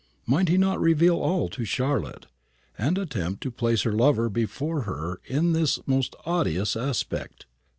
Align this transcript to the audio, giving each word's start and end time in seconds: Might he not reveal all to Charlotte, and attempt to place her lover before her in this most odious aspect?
Might 0.25 0.49
he 0.49 0.57
not 0.57 0.81
reveal 0.81 1.17
all 1.17 1.47
to 1.49 1.63
Charlotte, 1.63 2.25
and 2.75 2.97
attempt 2.97 3.43
to 3.43 3.51
place 3.51 3.83
her 3.83 3.91
lover 3.93 4.29
before 4.29 4.81
her 4.81 5.21
in 5.27 5.51
this 5.53 5.77
most 5.87 6.15
odious 6.25 6.75
aspect? 6.75 7.45